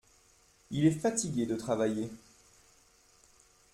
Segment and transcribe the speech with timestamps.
[0.71, 2.09] Il est fatigué de travailler.